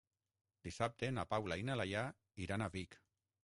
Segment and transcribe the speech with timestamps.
[0.67, 2.05] Dissabte na Paula i na Laia
[2.49, 3.03] iran a Vic.